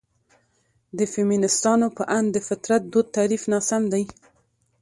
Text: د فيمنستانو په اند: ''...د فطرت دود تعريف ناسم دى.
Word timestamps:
د 0.97 0.99
فيمنستانو 1.13 1.87
په 1.97 2.03
اند: 2.17 2.29
''...د 2.35 2.37
فطرت 2.47 2.81
دود 2.91 3.07
تعريف 3.17 3.43
ناسم 3.51 3.81
دى. 3.93 4.03